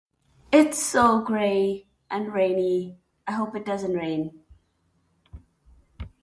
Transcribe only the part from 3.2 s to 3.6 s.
I hope